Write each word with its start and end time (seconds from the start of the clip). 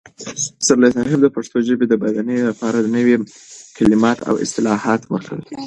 پسرلي 0.59 0.89
صاحب 0.97 1.19
د 1.23 1.27
پښتو 1.35 1.57
ژبې 1.67 1.85
د 1.87 1.93
بډاینې 2.01 2.37
لپاره 2.49 2.79
نوي 2.95 3.15
کلمات 3.77 4.17
او 4.29 4.35
اصطلاحات 4.45 5.01
وکارول. 5.11 5.49